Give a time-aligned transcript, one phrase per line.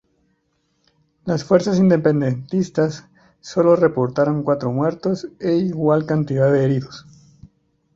[1.25, 3.05] Las fuerzas independentistas
[3.39, 7.05] solo reportaron cuatro muertos e igual cantidad de heridos.